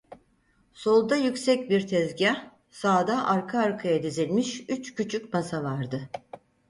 [0.73, 6.09] Solda yüksek bir tezgâh, sağda arka arkaya dizilmiş üç küçük masa vardı.